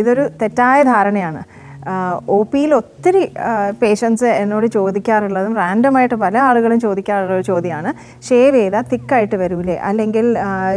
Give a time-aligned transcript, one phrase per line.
[0.00, 1.40] ഇതൊരു തെറ്റായ ധാരണയാണ്.
[2.28, 3.22] ഒ പിയിൽ ഒത്തിരി
[3.82, 7.90] പേഷ്യൻസ് എന്നോട് ചോദിക്കാറുള്ളതും റാൻഡമായിട്ട് പല ആളുകളും ചോദിക്കാറുള്ള ചോദ്യമാണ്.
[8.28, 9.76] ഷേവ് ചെയ്താൽ തിക്കായിട്ട് വരൂലേ?
[9.88, 10.26] അല്ലെങ്കിൽ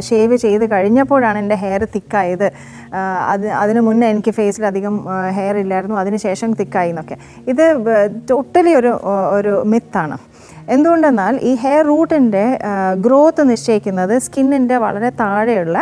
[0.09, 2.47] ഷേവ് ചെയ്ത് കഴിഞ്ഞപ്പോഴാണ് എന്റെ ഹെയർ തിക്കായത്
[3.33, 4.95] അത് അതിന് മുന്നേ എനിക്ക് ഫേസിൽ അധികം
[5.37, 7.17] ഹെയർ ഇല്ലായിരുന്നു അതിന് ശേഷം തിക്കായി എന്നൊക്കെ.
[7.47, 7.65] ഇത്
[8.31, 8.93] ടോട്ടലി ഒരു
[9.37, 10.17] ഒരു മിത്താണ്
[10.69, 12.45] എന്തുകൊണ്ടെന്നാൽ ഈ ഹെയർ റൂട്ടിന്റെ
[13.01, 15.77] ഗ്രോത്ത് നിശ്ചയിക്കുന്നത് സ്കിന്നിന്റെ വളരെ താഴെയുള്ള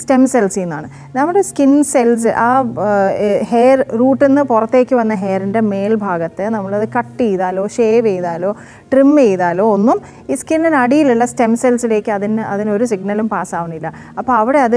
[0.00, 2.50] സ്റ്റെം സെൽസിൽ നിന്നാണ് നമ്മുടെ സ്കിൻ സെൽസ് ആ
[3.52, 8.52] ഹെയർ റൂട്ടിൽ നിന്ന് പുറത്തേക്ക് വന്ന ഹെയറിന്റെ മേൽഭാഗത്ത് നമ്മളത് കട്ട് ചെയ്താലോ ഷേവ് ചെയ്താലോ
[8.92, 9.98] ട്രിം ചെയ്താലോ ഒന്നും
[10.30, 14.76] ഈ സ്കിന്നിന് അടിയിലുള്ള സ്റ്റെം സെൽസിലേക്ക് അതിന് അതിനൊരു സിഗ്നലും പാസ്സാവുന്നില്ല അപ്പോൾ അവിടെ അത്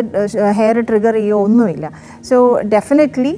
[0.60, 1.86] ഹെയർ ട്രിഗർ ചെയ്യുകയോ ഒന്നുമില്ല.
[2.30, 2.38] സോ
[2.76, 3.34] ഡെഫിനറ്റ്ലി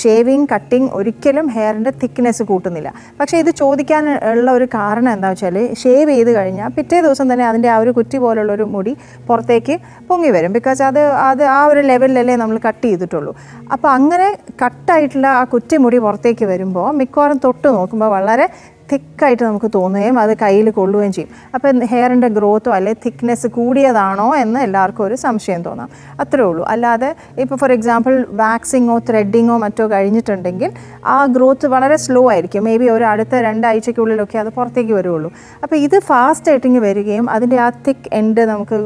[0.00, 2.92] ഷേവിങ് കട്ടിങ് ഒരിക്കലും ഹെയറിന്റെ തിക്നെസ് കൂട്ടുന്നില്ല.
[3.20, 7.70] പക്ഷേ ഇത് ചോദിക്കാൻ ഉള്ള ഒരു കാരണം എന്താ വെച്ചാൽ ഷേവ് ചെയ്ത് കഴിഞ്ഞാൽ പിറ്റേ ദിവസം തന്നെ അതിന്റെ
[7.74, 8.92] ആ ഒരു കുറ്റി പോലുള്ളൊരു മുടി
[9.28, 9.76] പുറത്തേക്ക്
[10.08, 10.52] പൊങ്ങി വരും.
[10.62, 13.32] ബിക്കോസ് അത് അത് ആ ഒരു ലെവലിലല്ലേ നമ്മൾ കട്ട് ചെയ്തിട്ടുള്ളൂ.
[13.74, 14.26] അപ്പോൾ അങ്ങനെ
[14.62, 18.46] കട്ടായിട്ടുള്ള ആ കുറ്റിമുടി പുറത്തേക്ക് വരുമ്പോൾ മിക്കവാറും തൊട്ട് നോക്കുമ്പോൾ വളരെ
[18.92, 21.30] തിക്കായിട്ട് നമുക്ക് തോന്നുകയും അത് കയ്യിൽ കൊള്ളുകയും ചെയ്യും.
[21.54, 25.88] അപ്പോൾ ഹെയറിന്റെ ഗ്രോത്തോ അല്ലെങ്കിൽ തിക്നെസ് കൂടിയതാണോ എന്ന് എല്ലാവർക്കും ഒരു സംശയം തോന്നാം.
[26.20, 26.64] അത്രേ ഉള്ളൂ.
[26.68, 30.72] അല്ലാതെ ഇപ്പോൾ ഫോർ എക്സാമ്പിൾ വാക്സിങ്ങോ ത്രെഡിങ്ങോ മറ്റോ കഴിഞ്ഞിട്ടുണ്ടെങ്കിൽ
[31.04, 32.64] ആ ഗ്രോത്ത് വളരെ സ്ലോ ആയിരിക്കും.
[32.64, 35.32] മേ ബി ഒരു അടുത്ത രണ്ടാഴ്ചയ്ക്കുള്ളിലൊക്കെ അത് പുറത്തേക്ക് വരുള്ളൂ.
[35.62, 38.78] അപ്പോൾ ഇത് ഫാസ്റ്റ് ആയിട്ടിങ് വരികയും അതിന്റെ ആ തിക്ക് എൻഡ് നമുക്ക്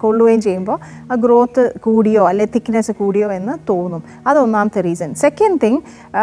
[0.00, 0.78] കൊള്ളുകയും ചെയ്യുമ്പോൾ
[1.12, 4.02] ആ ഗ്രോത്ത് കൂടിയോ അല്ലെങ്കിൽ തിക്നെസ് കൂടിയോ എന്ന് തോന്നും.
[4.26, 5.14] അതൊന്നാമത്തെ റീസൺ.
[5.14, 5.80] സെക്കൻഡ് തിങ്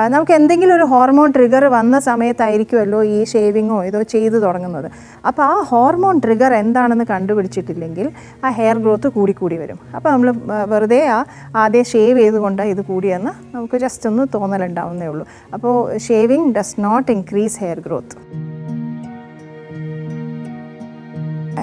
[0.07, 4.87] നമുക്ക് എന്തെങ്കിലും ഒരു ഹോർമോൺ ട്രിഗർ വന്ന സമയത്തായിരിക്കുമല്ലോ ഈ ഷേവിങ്ങോ ഇതോ ചെയ്തു തുടങ്ങുന്നത്.
[5.27, 8.09] അപ്പോൾ ആ ഹോർമോൺ ട്രിഗർ എന്താണെന്ന് കണ്ടുപിടിച്ചിട്ടില്ലെങ്കിൽ
[8.43, 9.79] ആ ഹെയർ ഗ്രോത്ത് കൂടിക്കൂടി വരും.
[9.95, 10.31] അപ്പോൾ നമ്മൾ
[10.73, 11.19] വെറുതെ ആ
[11.55, 15.27] ആദ്യം ഷേവ് ചെയ്തുകൊണ്ട് ഇത് കൂടിയെന്ന് നമുക്ക് ജസ്റ്റ് ഒന്ന് തോന്നലുണ്ടാവുന്നേ ഉള്ളൂ.
[15.53, 18.17] അപ്പോൾ shaving does not increase hair growth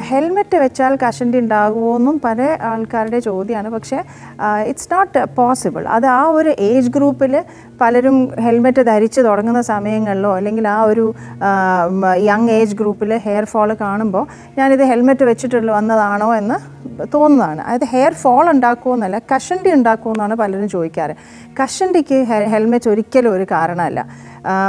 [0.09, 2.41] helmet വെച്ചാൽ കഷണ്ടി ഉണ്ടാകുമോ എന്നും പല
[2.71, 3.69] ആൾക്കാരുടെ ചോദ്യമാണ്.
[3.69, 3.99] പക്ഷേ
[4.71, 7.34] ഇറ്റ്സ് നോട്ട് പോസിബിൾ അത് ആ ഒരു ഏജ് ഗ്രൂപ്പിൽ
[7.81, 11.05] പലരും ഹെൽമെറ്റ് ധരിച്ച് തുടങ്ങുന്ന സമയങ്ങളിലോ അല്ലെങ്കിൽ ആ ഒരു
[12.31, 14.27] യങ് ഏജ് ഗ്രൂപ്പിൽ ഹെയർ ഫോൾ കാണുമ്പോൾ
[14.59, 16.59] ഞാനിത് ഹെൽമെറ്റ് വെച്ചിട്ടുള്ള വന്നതാണോ എന്ന്
[17.15, 17.61] തോന്നുന്നതാണ്.
[17.61, 21.15] അതായത് ഹെയർ ഫോൾ ഉണ്ടാക്കുമോ എന്നല്ല കഷണ്ടി ഉണ്ടാക്കുമോ എന്നാണ് പലരും ചോദിക്കാറ്.
[21.61, 22.19] കഷണ്ടിക്ക്
[22.55, 24.00] ഹെൽമെറ്റ് ഒരിക്കലും ഒരു കാരണമല്ല.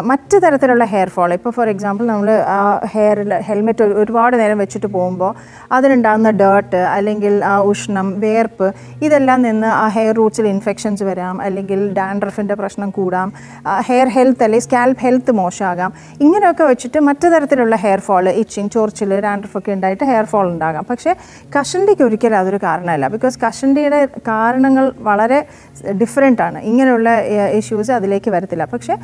[0.02, 5.34] മറ്റ് തരത്തിലുള്ള ഹെയർ ഫോൾ ഇപ്പോൾ ഫോർ എക്സാമ്പിൾ നമ്മൾ ആ ഹെയറിൽ ഹെൽമെറ്റ് ഒരുപാട് നേരം വെച്ചിട്ട് പോകുമ്പോൾ
[5.72, 12.56] അതിനുണ്ടാകുന്ന ഡേർട്ട് അല്ലെങ്കിൽ ആ ഉഷ്ണം വേർപ്പ് ഇതെല്ലാം നിന്ന് ആ ഹെയർ റൂട്ട്സിൽ ഇൻഫെക്ഷൻസ് വരാം അല്ലെങ്കിൽ ഡാൻഡ്രഫിന്റെ
[12.56, 13.34] പ്രശ്നം കൂടാം.
[13.88, 15.94] ഹെയർ ഹെൽത്ത് അല്ലെങ്കിൽ സ്കാൽപ്പ് ഹെൽത്ത് മോശമാകാം.
[16.22, 20.86] ഇങ്ങനെയൊക്കെ വെച്ചിട്ട് മറ്റു തരത്തിലുള്ള ഹെയർ ഫോൾ ഇച്ചിങ് ചോർച്ചിൽ ഡാൻഡ്രഫ് ഒക്കെ ഉണ്ടായിട്ട് ഹെയർ ഫോൾ ഉണ്ടാകാം.
[20.90, 21.16] പക്ഷേ
[21.58, 23.08] കഷണ്ടിക്ക് ഒരിക്കലും അതൊരു കാരണമല്ല.
[23.08, 25.46] ബിക്കോസ് കഷണ്ടിയുടെ കാരണങ്ങൾ വളരെ
[26.02, 26.60] ഡിഫറെന്റ് ആണ്.
[26.60, 27.10] ഇങ്ങനെയുള്ള
[27.60, 28.66] ഇഷ്യൂസ് അതിലേക്ക് വരത്തില്ല.
[28.74, 28.96] പക്ഷേ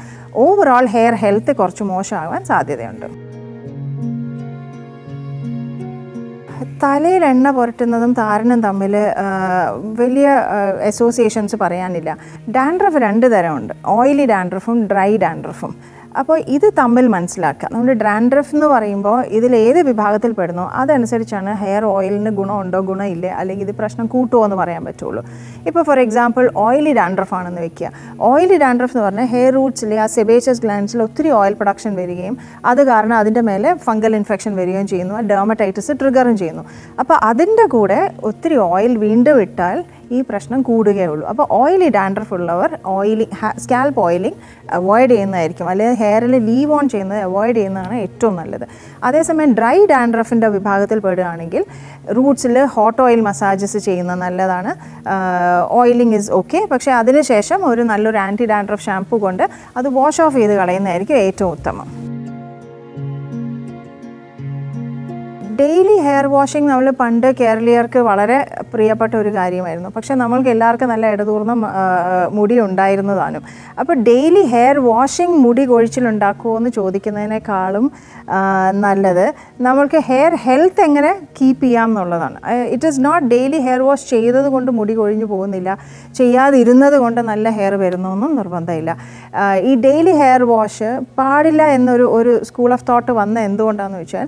[0.59, 3.06] ഓവറോൾ ഹെയർ ഹെൽത്ത് കുറച്ച് മോശമാകാൻ സാധ്യതയുണ്ട്.
[6.84, 8.94] തലയിൽ എണ്ണ പുരട്ടുന്നതും താരനും തമ്മിൽ
[10.00, 10.28] വലിയ
[10.88, 12.12] അസോസിയേഷൻസ് പറയാനില്ല.
[12.58, 13.74] ഡാൻഡ്രഫ് രണ്ട് തരമുണ്ട്.
[13.86, 15.74] ഓയിലി ഡാൻഡ്രഫും ഡ്രൈ ഡാൻഡ്രഫും
[16.22, 17.68] അപ്പോൾ ഇത് തമ്മിൽ മനസ്സിലാക്കുക.
[17.74, 23.75] നമ്മുടെ ഡ്രാൻഡ്രഫ് എന്ന് പറയുമ്പോൾ ഇതിൽ ഏത് വിഭാഗത്തിൽ പെടുന്നു അതനുസരിച്ചാണ് ഹെയർ ഓയിലിന് ഗുണമുണ്ടോ ഗുണമില്ലേ അല്ലെങ്കിൽ ഇത്
[23.81, 25.22] പ്രശ്നം കൂട്ടുമോ എന്ന് പറയാൻ പറ്റുള്ളൂ.
[25.69, 27.91] ഇപ്പോൾ ഫോർ എക്സാമ്പിൾ ഓയിലി ഡാൻഡ്രഫ് ആണെന്ന് വെക്കുക.
[28.31, 32.38] ഓയിലി ഡാൻഡ്രഫ് എന്ന് പറഞ്ഞാൽ ഹെയർ റൂട്ട്സിലെ ആ സെബേഷ്യസ് ഗ്ലാൻഡ്സിൽ ഒത്തിരി ഓയിൽ പ്രൊഡക്ഷൻ വരികയും
[32.72, 36.66] അത് കാരണം അതിന്റെ മേലെ ഫംഗൽ ഇൻഫെക്ഷൻ വരികയും ചെയ്യുന്നു ആ ഡെർമറ്റൈറ്റിസ് ട്രിഗറും ചെയ്യുന്നു.
[37.03, 38.01] അപ്പോൾ അതിന്റെ കൂടെ
[38.31, 39.80] ഒത്തിരി ഓയിൽ വീണ്ടും ഇട്ടാൽ
[40.12, 41.25] ഈ പ്രശ്നം കൂടുകയുള്ളൂ.
[41.31, 43.28] അപ്പോൾ ഓയിലി ഡാൻഡ്രഫ് ഉള്ളവർ ഓയിലി
[43.64, 44.38] സ്കാൽപ്പ് ഓയിലിംഗ്
[44.78, 45.70] അവോയ്ഡ് ചെയ്യുന്നതായിരിക്കും.
[45.70, 48.66] അല്ലെങ്കിൽ ഹെയറിൽ ലീവ് ഓൺ ചെയ്യുന്നത് അവോയ്ഡ് ചെയ്യുന്നതാണ് ഏറ്റവും നല്ലത്.
[49.03, 51.66] അതേസമയം ഡ്രൈ ഡാൻഡ്രഫിന്റെ വിഭാഗത്തിൽ പെടുകയാണെങ്കിൽ
[52.18, 54.74] റൂട്ട്സിൽ ഹോട്ട് ഓയിൽ മസാജസ് ചെയ്യുന്നത് നല്ലതാണ്.
[55.81, 59.46] ഓയിലിംഗ് ഇസ് ഓക്കെ പക്ഷേ അതിനുശേഷം ഒരു നല്ലൊരു ആന്റി ഡാൻഡ്രഫ് ഷാംപൂ കൊണ്ട്
[59.78, 61.99] അത് വാഷ് ഓഫ് ചെയ്ത് കളയുന്നതായിരിക്കും ഏറ്റവും ഉത്തമം.
[65.59, 68.38] ഡെയിലി ഹെയർ വാഷിംഗ് നമ്മൾ പണ്ട് കേരളീയർക്ക് വളരെ
[68.74, 69.90] പ്രിയപ്പെട്ട ഒരു കാര്യമായിരുന്നു.
[69.96, 71.53] പക്ഷേ നമ്മൾക്ക് എല്ലാവർക്കും നല്ല ഇടതൂർന്ന
[72.38, 73.44] മുടി ഉണ്ടായിരുന്നതാനും.
[73.81, 77.86] അപ്പോൾ ഡെയിലി ഹെയർ വാഷിംഗ് മുടി കൊഴിച്ചിലുണ്ടാക്കുമോ എന്ന് ചോദിക്കുന്നതിനേക്കാളും
[78.86, 79.25] നല്ലത്
[79.68, 82.38] നമ്മൾക്ക് ഹെയർ ഹെൽത്ത് എങ്ങനെ കീപ്പ് ചെയ്യാം എന്നുള്ളതാണ്.
[82.75, 85.69] It is not daily hair wash ചെയ്തത് കൊണ്ട് മുടി കൊഴിഞ്ഞു പോകുന്നില്ല.
[86.19, 88.92] ചെയ്യാതിരുന്നത് കൊണ്ട് നല്ല ഹെയർ വരുന്നൊന്നും നിർബന്ധമില്ല.
[89.69, 94.28] ഈ ഡെയിലി ഹെയർ വാഷ് പാടില്ല എന്നൊരു ഒരു സ്കൂൾ ഓഫ് തോട്ട് വന്ന എന്തുകൊണ്ടാണെന്ന് വെച്ചാൽ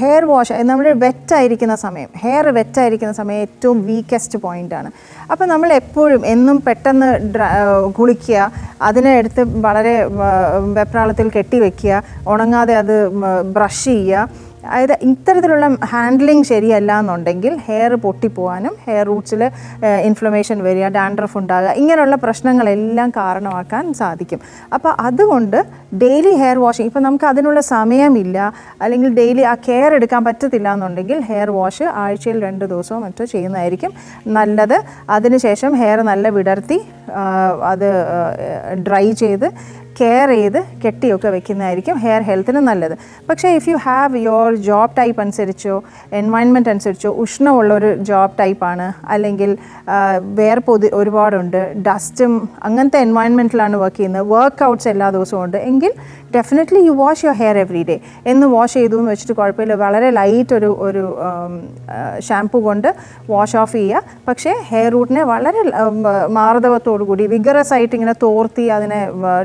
[0.00, 4.90] ഹെയർ വാഷ് നമ്മൾ വെറ്റായിരിക്കുന്ന സമയം ഹെയർ വെറ്റായിരിക്കുന്ന സമയം ഏറ്റവും വീക്കസ്റ്റ് പോയിന്റാണ്
[5.30, 7.08] അപ്പോൾ നമ്മൾ എപ്പോഴും എന്നും പെട്ടെന്ന്
[7.94, 8.50] കുളിക്കുക
[8.82, 9.94] അതിനെ എടുത്ത് വളരെ
[10.72, 12.96] വെപ്രാളത്തിൽ കെട്ടി വയ്ക്കുക ഉണങ്ങാതെ അത്
[13.52, 14.28] ബ്രഷ് ചെയ്യുക
[14.64, 19.42] അതായത് ഇത്തരത്തിലുള്ള ഹാൻഡ്ലിങ് ശരിയല്ല എന്നുണ്ടെങ്കിൽ ഹെയർ പൊട്ടിപ്പോവാനും ഹെയർ റൂട്ട്സിൽ
[20.08, 24.40] ഇൻഫ്ലമേഷൻ വരിക ഡാൻഡ്രഫ് ഉണ്ടാകുക ഇങ്ങനെയുള്ള പ്രശ്നങ്ങളെല്ലാം കാരണമാക്കാൻ സാധിക്കും.
[24.74, 25.58] അപ്പോൾ അതുകൊണ്ട്
[26.02, 28.38] ഡെയിലി ഹെയർ വാഷിങ് ഇപ്പോൾ നമുക്ക് അതിനുള്ള സമയമില്ല
[28.84, 33.92] അല്ലെങ്കിൽ ഡെയിലി ആ കെയർ എടുക്കാൻ പറ്റത്തില്ല എന്നുണ്ടെങ്കിൽ ഹെയർ വാഷ് ആഴ്ചയിൽ രണ്ട് ദിവസമോ മറ്റോ ചെയ്യുന്നതായിരിക്കും
[34.38, 34.76] നല്ലത്.
[35.10, 36.78] അതിനുശേഷം ഹെയർ നല്ല വിടർത്തി
[37.72, 37.88] അത്
[38.86, 39.46] ഡ്രൈ ചെയ്ത്
[40.00, 42.94] കെയർ ചെയ്ത് കെട്ടിയൊക്കെ വെക്കുന്നതായിരിക്കും ഹെയർ ഹെൽത്തിന് നല്ലത്.
[43.28, 49.52] പക്ഷേ if you have your job type അനുസരിച്ചോ environment അനുസരിച്ചോ ഉഷ്ണമുള്ളൊരു ജോബ് ടൈപ്പാണ് അല്ലെങ്കിൽ
[50.40, 54.26] വേർ വേർപ്പൊതി ഒരുപാടുണ്ട് ഡസ്റ്റും അങ്ങനത്തെ എൻവയൺമെന്റിലാണ് വർക്ക് ചെയ്യുന്നത്.
[54.32, 55.56] വർക്ക് ഔട്ട്സ് എല്ലാ ദിവസവും ഉണ്ട്.
[55.56, 55.92] എങ്കിൽ
[56.34, 57.96] definitely you wash your hair every day
[58.26, 59.74] എന്ന് വാഷ് ചെയ്തു എന്ന് വെച്ചിട്ട് കുഴപ്പമില്ല.
[59.74, 61.02] വളരെ ലൈറ്റ് ഒരു ഒരു
[62.26, 62.88] ഷാംപൂ കൊണ്ട്
[63.30, 64.02] വാഷ് ഓഫ് ചെയ്യുക.
[64.28, 65.62] പക്ഷേ ഹെയർ റൂട്ടിനെ വളരെ
[66.38, 69.00] മാർദ്ദവത്തോടു കൂടി വിഗറസ് ആയിട്ട് ഇങ്ങനെ തോർത്തി അതിനെ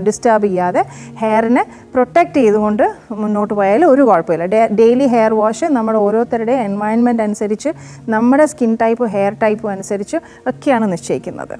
[0.07, 0.83] ഡിസ്റ്റർബ് ചെയ്യാതെ
[1.21, 1.63] ഹെയറിനെ
[1.93, 4.45] പ്രൊട്ടക്റ്റ് ചെയ്തുകൊണ്ട് മുന്നോട്ട് പോയാൽ ഒരു കുഴപ്പമില്ല.
[4.79, 7.69] ഡെയിലി ഹെയർ വാഷ് നമ്മുടെ ഓരോരുത്തരുടെ എൻവയൺമെന്റ് അനുസരിച്ച്
[8.09, 10.17] നമ്മുടെ സ്കിൻ ടൈപ്പ് ഹെയർ ടൈപ്പും അനുസരിച്ച്
[10.47, 11.57] ഒക്കെയാണ് നിശ്ചയിക്കുന്നത്.